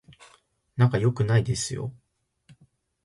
[0.77, 1.93] 仲良くないですよ